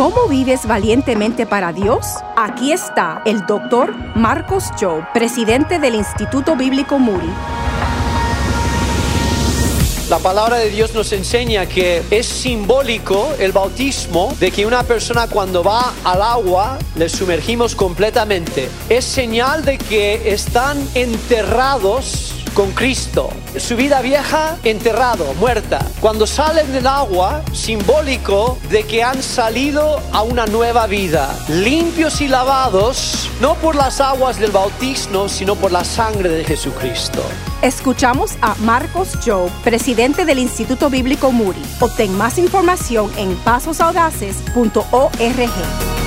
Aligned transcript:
¿Cómo 0.00 0.28
vives 0.28 0.64
valientemente 0.66 1.44
para 1.44 1.74
Dios? 1.74 2.06
Aquí 2.34 2.72
está 2.72 3.20
el 3.26 3.44
doctor 3.44 3.94
Marcos 4.16 4.70
Job, 4.80 5.04
presidente 5.12 5.78
del 5.78 5.94
Instituto 5.94 6.56
Bíblico 6.56 6.98
Muri. 6.98 7.28
La 10.08 10.18
palabra 10.18 10.56
de 10.56 10.70
Dios 10.70 10.94
nos 10.94 11.12
enseña 11.12 11.66
que 11.66 12.02
es 12.10 12.24
simbólico 12.24 13.28
el 13.38 13.52
bautismo 13.52 14.34
de 14.40 14.50
que 14.50 14.64
una 14.64 14.84
persona 14.84 15.28
cuando 15.28 15.62
va 15.62 15.92
al 16.02 16.22
agua 16.22 16.78
le 16.96 17.10
sumergimos 17.10 17.74
completamente. 17.74 18.70
Es 18.88 19.04
señal 19.04 19.66
de 19.66 19.76
que 19.76 20.32
están 20.32 20.78
enterrados 20.94 22.39
con 22.54 22.72
Cristo. 22.72 23.30
Su 23.56 23.76
vida 23.76 24.00
vieja 24.00 24.56
enterrado, 24.64 25.32
muerta. 25.34 25.84
Cuando 26.00 26.26
salen 26.26 26.72
del 26.72 26.86
agua, 26.86 27.42
simbólico 27.52 28.58
de 28.70 28.84
que 28.84 29.02
han 29.02 29.22
salido 29.22 30.00
a 30.12 30.22
una 30.22 30.46
nueva 30.46 30.86
vida, 30.86 31.36
limpios 31.48 32.20
y 32.20 32.28
lavados, 32.28 33.30
no 33.40 33.54
por 33.56 33.74
las 33.74 34.00
aguas 34.00 34.38
del 34.38 34.50
bautismo, 34.50 35.28
sino 35.28 35.56
por 35.56 35.72
la 35.72 35.84
sangre 35.84 36.28
de 36.28 36.44
Jesucristo. 36.44 37.22
Escuchamos 37.62 38.32
a 38.40 38.54
Marcos 38.56 39.18
Job, 39.24 39.50
presidente 39.62 40.24
del 40.24 40.38
Instituto 40.38 40.90
Bíblico 40.90 41.32
Muri. 41.32 41.62
Obtén 41.80 42.16
más 42.16 42.38
información 42.38 43.10
en 43.16 43.34
pasosaudaces.org. 43.36 45.99